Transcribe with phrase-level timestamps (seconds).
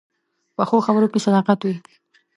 [0.55, 1.75] پخو خبرو کې صداقت وي